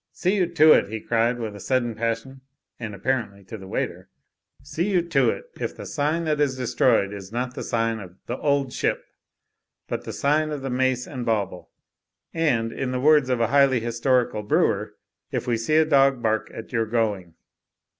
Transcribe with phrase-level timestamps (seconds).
[0.13, 2.41] See you to it," he cried with sudden passion
[2.79, 4.09] and apparently to the waiter,
[4.63, 8.15] "see you to it if the sign that is destroyed is not the sign of
[8.25, 9.05] 'The Old Ship'
[9.87, 11.69] but the sign of the Mace and Bauble,
[12.33, 14.95] and, in the words of a highly historical brewer,
[15.31, 17.35] if we see a dog bark at your going."